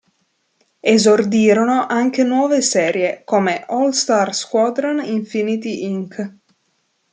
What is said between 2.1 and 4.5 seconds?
nuove serie, come "All-Star